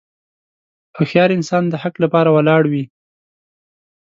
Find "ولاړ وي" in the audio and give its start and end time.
2.31-2.83